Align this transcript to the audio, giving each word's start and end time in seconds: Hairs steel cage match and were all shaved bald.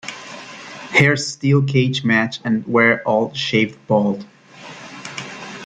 Hairs 0.93 1.27
steel 1.27 1.61
cage 1.61 2.03
match 2.03 2.39
and 2.43 2.65
were 2.65 3.03
all 3.05 3.31
shaved 3.35 3.77
bald. 3.85 4.25